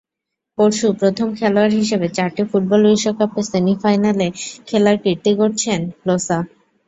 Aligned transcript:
পরশু 0.57 0.87
প্রথম 1.01 1.27
খেলোয়াড় 1.37 1.73
হিসেবে 1.79 2.07
চারটি 2.17 2.43
ফুটবল 2.49 2.81
বিশ্বকাপের 2.87 3.45
সেমিফাইনালে 3.51 4.27
খেলার 4.67 4.97
কীর্তি 5.03 5.31
গড়েছেন 5.39 5.79
ক্লোসা। 6.01 6.37